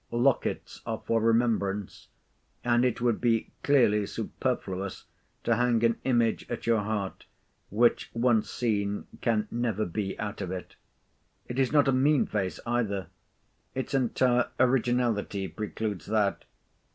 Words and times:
Lockets 0.09 0.81
are 0.83 1.03
for 1.05 1.21
remembrance; 1.21 2.07
and 2.63 2.83
it 2.83 3.01
would 3.01 3.21
be 3.21 3.51
clearly 3.61 4.07
superfluous 4.07 5.05
to 5.43 5.57
hang 5.57 5.83
an 5.83 5.97
image 6.03 6.43
at 6.49 6.65
your 6.65 6.79
heart, 6.79 7.27
which, 7.69 8.09
once 8.15 8.49
seen, 8.49 9.05
can 9.21 9.47
never 9.51 9.85
be 9.85 10.17
out 10.17 10.41
of 10.41 10.49
it. 10.51 10.73
It 11.47 11.59
is 11.59 11.71
not 11.71 11.87
a 11.87 11.91
mean 11.91 12.25
face 12.25 12.59
either; 12.65 13.09
its 13.75 13.93
entire 13.93 14.49
originality 14.59 15.47
precludes 15.47 16.07
that. 16.07 16.45